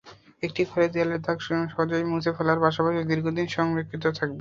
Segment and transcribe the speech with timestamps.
[0.43, 4.39] এটি ঘরের দেয়ালের দাগ সহজেই মুছে ফেলার পাশাপাশি দীর্ঘদিন সুরক্ষিত রাখবে।